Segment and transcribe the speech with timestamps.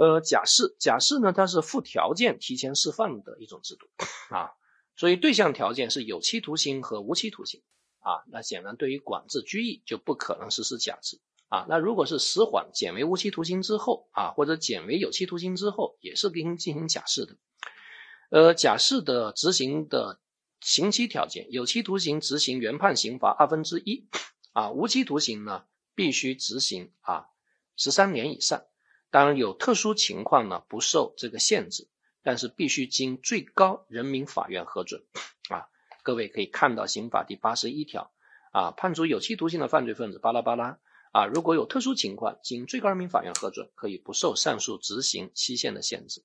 [0.00, 3.86] 呃，假释，假释呢，它是附条件提前释放的一种制度
[4.34, 4.52] 啊，
[4.96, 7.60] 所以对象条件是有期徒刑和无期徒刑
[7.98, 8.24] 啊。
[8.28, 11.66] 那显然对于管制拘役就不可能实施假释啊。
[11.68, 17.36] 那如果是死缓减为无期徒刑之后啊，或者减为有期徒刑之后，也是给你进行假释的。
[18.30, 20.18] 呃，假释的执行的
[20.62, 24.08] 刑期条件，有期徒刑执行原判刑罚二分之一
[24.54, 25.64] 啊，无期徒刑呢
[25.94, 27.26] 必须执行啊
[27.76, 28.64] 十三年以上。
[29.10, 31.88] 当然有特殊情况呢，不受这个限制，
[32.22, 35.04] 但是必须经最高人民法院核准
[35.48, 35.66] 啊。
[36.02, 38.12] 各位可以看到刑法第八十一条
[38.52, 40.78] 啊，判处有期徒刑的犯罪分子巴拉巴拉
[41.12, 46.24] 啊，如果有特殊情况，经最高人民法院核准，可以不受上述执行期限的限制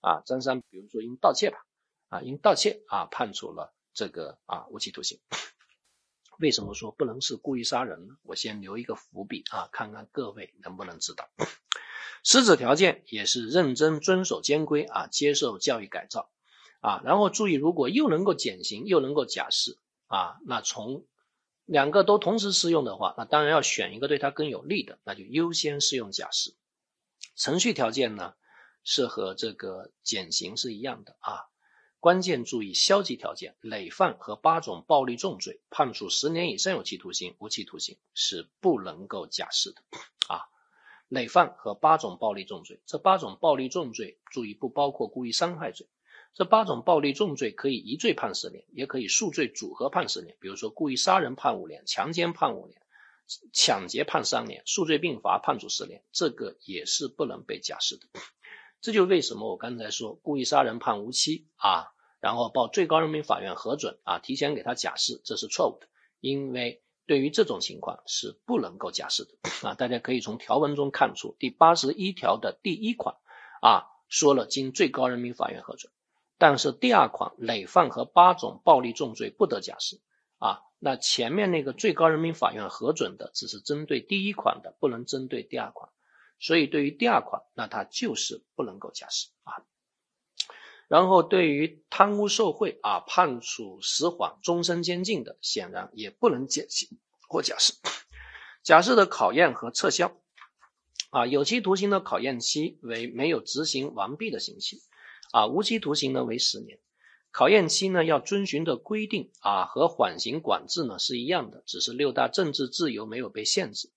[0.00, 0.20] 啊。
[0.26, 1.64] 张三，比如说因盗窃吧
[2.10, 5.18] 啊，因盗窃啊判处了这个啊无期徒刑。
[6.38, 8.16] 为什么说不能是故意杀人呢？
[8.22, 11.30] 我先留一个伏笔啊，看看各位能不能知道。
[12.28, 16.28] 实质条件也是认真遵守监规啊，接受教育改造
[16.80, 21.04] 啊，然后注意，如果又能够减刑又能够假释啊，那从
[21.66, 26.56] 两个都同时适用的话，那当然要选一个对他更有利的，那就优先适用假释。
[27.36, 28.34] 程序条件呢
[28.82, 31.44] 是和这个减刑是一样的啊，
[32.00, 39.80] 关键注意消极条件，累犯和八种暴力重罪判处十年以上有期徒刑、无期徒刑是不能够假释的
[40.26, 40.42] 啊。
[41.08, 45.86] 累犯和八种暴力重罪，这八种暴力重罪，注意不包括故意伤害罪。
[46.34, 50.36] 这八种暴力重罪可以一罪判十年，也可以数罪组合判十年。
[50.40, 52.82] 比如说故意杀人判五年，强奸判五年，
[53.52, 58.06] 抢劫判三年，数罪并罚判处十年，这个也是不能被假释的。
[58.80, 65.86] 这就为什么我刚才说故意杀人判无期啊，然后报最高人民法院核准啊，提前给他假释，这是错误的，
[66.20, 66.82] 因为。
[67.06, 69.30] 对于这种情况是不能够假释的
[69.68, 69.74] 啊！
[69.74, 73.16] 大家可以从条文中看出，第八十一条的第一款
[73.62, 75.92] 啊说了经最高人民法院核准，
[76.36, 80.00] 但是第二款累犯和八种暴力重罪不得假释
[80.38, 80.62] 啊。
[80.78, 85.90] 那前面那个最高人民法院核准的只是针对第一款的，不能针对第二款，
[86.38, 89.62] 所以对于第二款，那它就是不能够假释啊。
[90.88, 96.98] 然后对于贪污受贿啊，判处死缓、终身监禁的，显然也不能减刑
[97.28, 97.72] 或假释。
[98.62, 100.16] 假释的考验和撤销
[101.10, 104.78] 啊，有期徒刑的考验期为没有执行完毕的刑期
[105.32, 106.78] 啊，无期徒刑呢为十年。
[107.32, 113.90] 考验期呢要遵循的规定啊，和缓刑管制呢是一样的，只是六大政治自由没有被限制。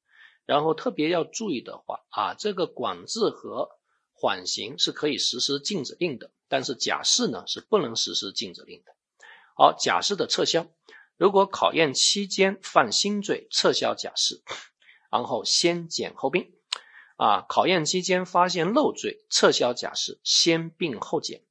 [0.45, 3.69] 然后特别要注意的话啊，这个管制和
[4.19, 6.31] 缓刑是可以实施禁止令的。
[6.49, 8.95] 但是假释呢是不能实施禁止令的。
[9.55, 10.67] 好，假释的撤销，
[11.15, 14.41] 如果考验期间犯新罪，撤销假释，
[15.11, 16.51] 然后先减后并。
[17.17, 21.43] 啊，考验期间发现漏罪，撤销假释，先并后减。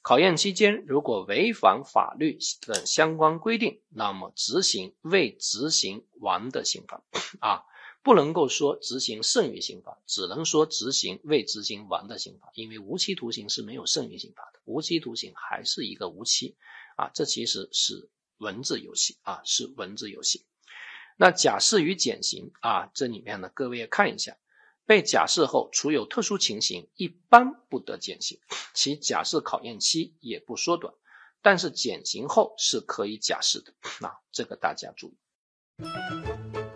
[0.00, 7.02] 考验期间如果违反法律等相关规定，那么执行未执行完的刑罚。
[7.40, 7.64] 啊。
[8.02, 16.56] 不能够说执行剩余刑罚，只能说执行未执行完的刑罚，因为无期徒刑是没有剩余刑罚的，无期徒刑还是一个无期
[16.96, 20.46] 啊，这其实是文字游戏啊，是文字游戏。
[21.16, 24.38] 那假释与减刑啊，这里面呢，各位看一下，
[24.86, 28.38] 被假释后，除有特殊情形，一般不得减刑，
[28.72, 30.94] 其假释考验期也不缩短，
[31.42, 36.67] 但是减刑后是可以假释的，那这个大家注意。